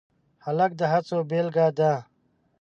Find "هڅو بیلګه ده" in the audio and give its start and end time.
0.91-1.93